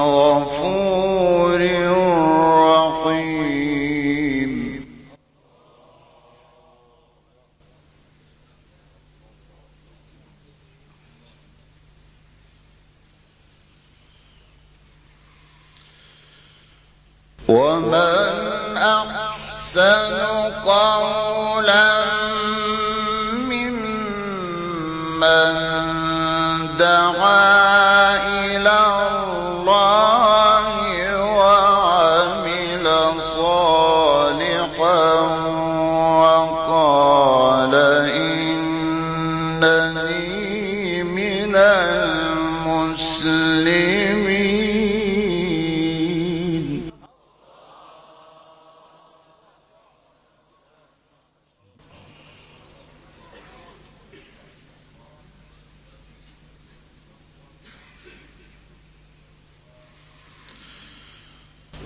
[0.00, 0.89] غفور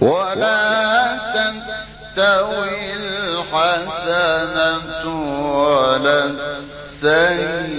[0.05, 4.77] ولا تستوي الحسنة
[5.57, 7.75] ولا السيئة.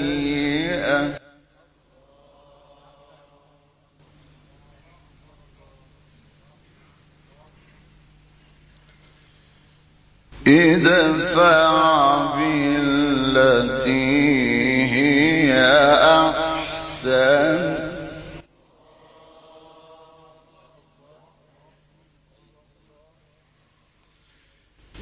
[10.47, 11.71] ادفع
[12.37, 13.85] بالتي
[14.93, 15.53] هي
[16.77, 17.74] أحسن.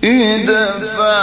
[0.04, 1.23] ادفع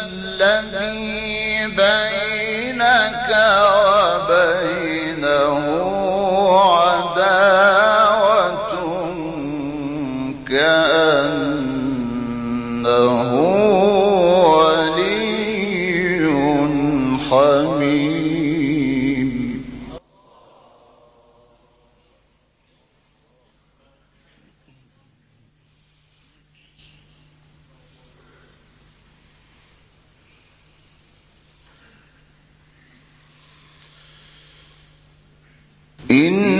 [0.00, 2.19] الذي بينك
[36.10, 36.59] إن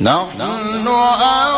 [0.00, 1.55] نحن أولياؤكم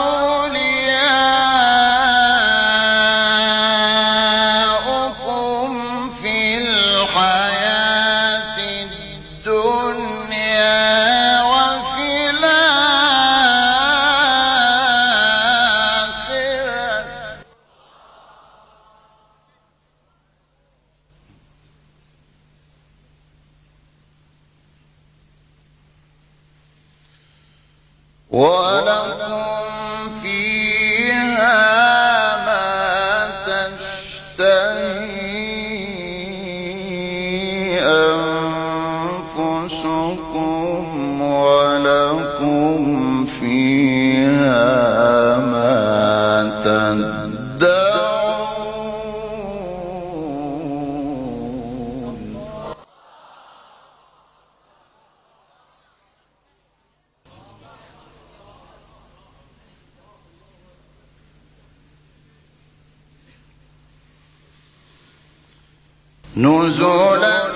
[66.38, 67.47] نزلا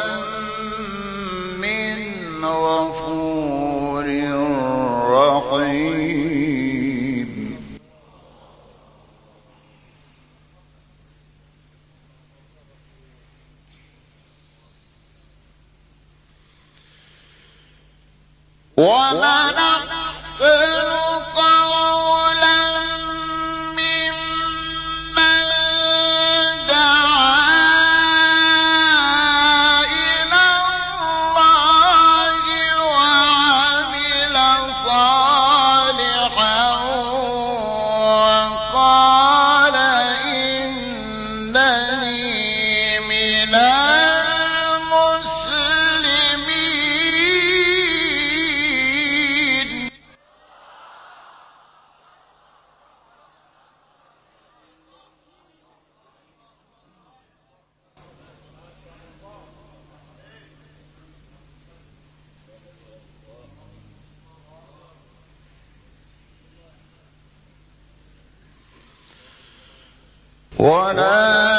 [70.58, 70.98] One.
[70.98, 71.53] One.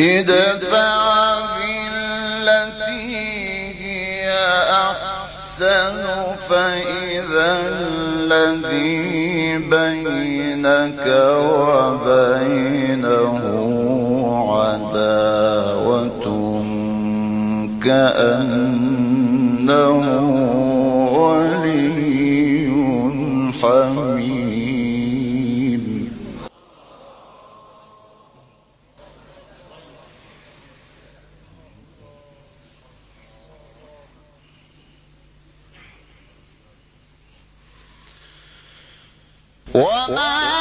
[0.00, 3.04] ادفع بالتي
[3.80, 4.32] هي
[4.70, 5.96] أحسن
[6.48, 11.06] فإذا الذي بينك
[11.66, 12.60] وبينه
[14.60, 16.26] عداوة
[17.84, 19.20] كأنه
[39.82, 40.59] 我们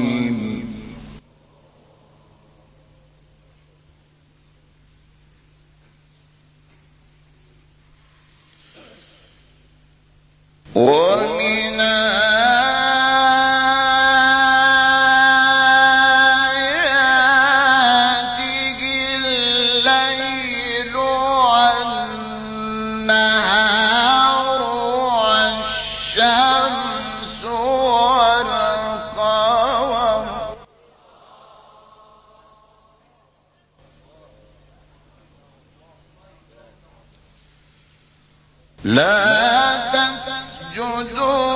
[38.91, 41.50] لا تسجدوا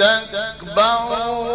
[0.00, 1.45] استكبروا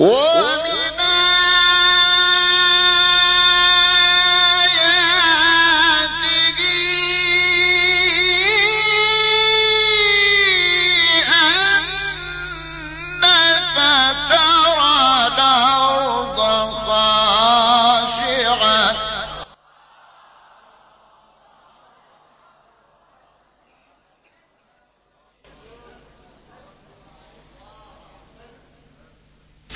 [0.00, 0.29] Whoa!